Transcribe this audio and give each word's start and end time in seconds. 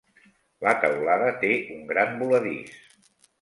La 0.67 0.71
teulada 0.85 1.27
té 1.43 1.51
un 1.77 1.85
gran 1.93 2.17
voladís. 2.23 2.81